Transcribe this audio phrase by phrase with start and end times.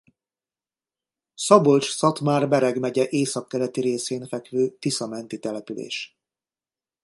[1.33, 6.17] Szabolcs-Szatmár-Bereg megye északkeleti részén fekvő Tisza-menti település.